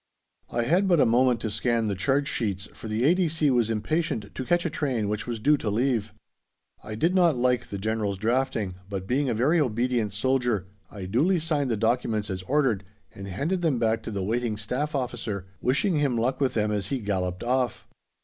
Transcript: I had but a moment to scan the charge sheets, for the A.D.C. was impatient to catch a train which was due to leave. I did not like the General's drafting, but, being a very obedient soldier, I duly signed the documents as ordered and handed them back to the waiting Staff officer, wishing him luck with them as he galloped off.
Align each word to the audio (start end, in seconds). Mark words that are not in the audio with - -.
I 0.49 0.63
had 0.63 0.87
but 0.87 0.99
a 0.99 1.05
moment 1.05 1.41
to 1.41 1.51
scan 1.51 1.85
the 1.85 1.93
charge 1.93 2.27
sheets, 2.27 2.67
for 2.73 2.87
the 2.87 3.03
A.D.C. 3.03 3.51
was 3.51 3.69
impatient 3.69 4.33
to 4.33 4.43
catch 4.43 4.65
a 4.65 4.69
train 4.71 5.09
which 5.09 5.27
was 5.27 5.39
due 5.39 5.57
to 5.57 5.69
leave. 5.69 6.11
I 6.83 6.95
did 6.95 7.13
not 7.13 7.37
like 7.37 7.67
the 7.67 7.77
General's 7.77 8.17
drafting, 8.17 8.73
but, 8.89 9.05
being 9.05 9.29
a 9.29 9.35
very 9.35 9.59
obedient 9.59 10.11
soldier, 10.11 10.65
I 10.89 11.05
duly 11.05 11.37
signed 11.37 11.69
the 11.69 11.77
documents 11.77 12.31
as 12.31 12.41
ordered 12.47 12.83
and 13.13 13.27
handed 13.27 13.61
them 13.61 13.77
back 13.77 14.01
to 14.01 14.09
the 14.09 14.23
waiting 14.23 14.57
Staff 14.57 14.95
officer, 14.95 15.45
wishing 15.61 15.99
him 15.99 16.17
luck 16.17 16.41
with 16.41 16.55
them 16.55 16.71
as 16.71 16.87
he 16.87 16.97
galloped 16.97 17.43
off. 17.43 17.87